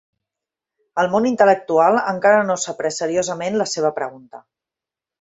[1.03, 4.47] El món intel·lectual encara no s'ha pres seriosament la seva pregunta.